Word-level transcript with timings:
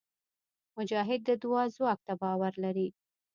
مجاهد 0.79 1.21
د 1.25 1.29
دعا 1.43 1.63
ځواک 1.75 1.99
ته 2.07 2.13
باور 2.21 2.53
لري. 2.63 2.87